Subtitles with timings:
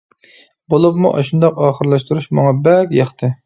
[0.75, 3.35] بولۇپمۇ ئاشۇنداق ئاخىرلاشتۇرۇش ماڭا بەك ياقتى.